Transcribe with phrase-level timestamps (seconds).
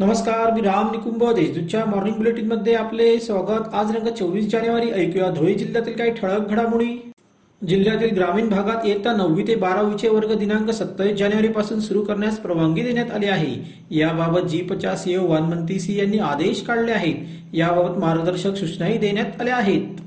[0.00, 3.74] नमस्कार मी राम निकुंभ देशदूतच्या मॉर्निंग बुलेटिनमध्ये आपले स्वागत.
[3.74, 7.12] आज रंग चोवीस जानेवारी ऐकूया धुळे जिल्ह्यातील काही ठळक घडामोडी.
[7.68, 12.82] जिल्ह्यातील ग्रामीण भागात इयत्ता नववी ते बारावीचे वर्ग दिनांक सत्तावीस जानेवारी पासून सुरू करण्यास परवानगी
[12.82, 13.54] देण्यात आली आहे.
[13.90, 17.14] याबाबत जीपच्या सीओ वानमंती सी यांनी आदेश काढले आहेत.
[17.54, 20.02] याबाबत मार्गदर्शक सूचनाही देण्यात आल्या आहेत.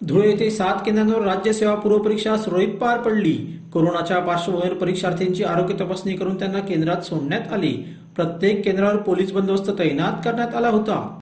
[0.00, 3.32] धुळे येथे सात केंद्रांवर राज्य सेवा पूर्व परीक्षा सुरळीत पार पडली.
[3.72, 7.74] कोरोनाच्या पार्श्वभूमीवर परीक्षार्थींची आरोग्य तपासणी करून त्यांना केंद्रात सोडण्यात आली.
[8.20, 11.18] प्रत्येक केंद्रावर पोलीस बंदोबस्त तैनात करण्यात आला होता.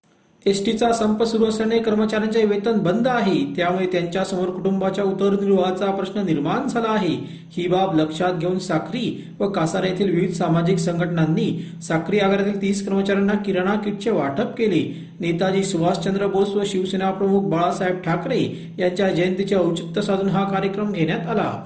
[0.46, 3.54] एसटीचा संप सुरू असल्याने कर्मचाऱ्यांचे वेतन बंद आहे.
[3.56, 7.14] त्यामुळे त्यांच्यासमोर कुटुंबाच्या उदरनिर्वाहाचा प्रश्न निर्माण झाला आहे.
[7.52, 13.34] ही बाब लक्षात घेऊन साक्री व कासारा येथील विविध सामाजिक संघटनांनी साक्री आगारातील तीस कर्मचाऱ्यांना
[13.34, 14.84] किराणा किटचे वाटप केले.
[15.20, 21.26] नेताजी सुभाषचंद्र बोस व शिवसेना प्रमुख बाळासाहेब ठाकरे यांच्या जयंतीचे औचित्य साधून हा कार्यक्रम घेण्यात
[21.26, 21.64] आला.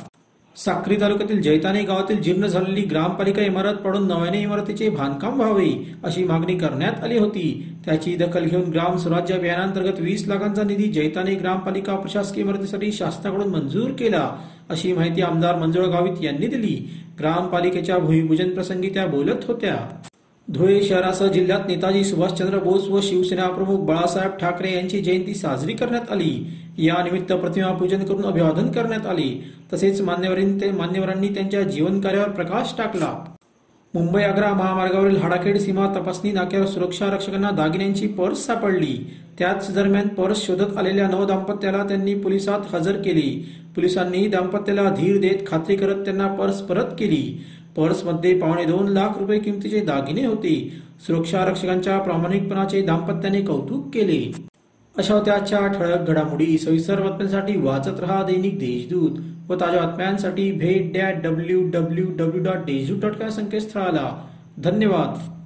[0.56, 5.71] साक्री तालुक्यातील जैताने गावातील जीर्ण झालेली ग्रामपालिका इमारत पडून नव्याने इमारतीचे बांधकाम व्हावे
[6.04, 7.74] अशी मागणी करण्यात आली होती.
[7.85, 13.90] त्याची दखल घेऊन ग्राम स्वराज्य अभियानांतर्गत वीस लाखांचा निधी जैताने ग्रामपालिका प्रशासकीय इमारतीसाठी शासनाकडून मंजूर
[13.90, 14.29] केला
[14.71, 16.77] अशी माहिती आमदार मंजुळा गावित यांनी दिली.
[17.18, 19.77] ग्रामपालिकेच्या भूमिपूजन प्रसंगी त्या बोलत होत्या.
[20.51, 26.10] धुळे शहरासह जिल्ह्यात नेताजी सुभाषचंद्र बोस व शिवसेना प्रमुख बाळासाहेब ठाकरे यांची जयंती साजरी करण्यात
[26.10, 26.46] आली.
[26.79, 29.45] या निमित्त प्रतिमा पूजन करून अभिवादन करण्यात आले.
[29.73, 33.24] तसेच मान्यवरांनी मान्यवरांनी त्यांच्या जीवन कार्यावर प्रकाश टाकला.
[33.95, 38.99] मुंबई आग्रा महामार्गावरील हाडाखेड सीमा तपासणी नाक्यावर सुरक्षा रक्षकांना दागिन्यांची पर्स सापडली.
[39.43, 43.46] त्याच दरम्यान पर्स शोधत आलेल्या नव दाम्पत्याला त्यांनी पोलिसात हजर केली.
[43.76, 47.45] पोलिसांनी दाम्पत्याला धीर देत खात्री करत त्यांना पर्स परत केली.
[47.76, 50.73] पर्समध्ये पावणे दोन लाख रुपये किमतीचे दागिने होते.
[51.07, 54.32] सुरक्षा रक्षकांच्या प्रामाणिकपणाचे दाम्पत्याने कौतुक केले.
[54.99, 56.59] अशा होत्या आजच्या ठळक घडामोडी.
[56.59, 59.10] सविस्तर बातम्यांसाठी वाचत रहा दैनिक देशदूत
[59.49, 64.27] व ताज्या बातम्यांसाठी भेट dot W W W dot Deshdoot dot com संकेतस्थळाला.
[64.59, 65.41] धन्यवाद.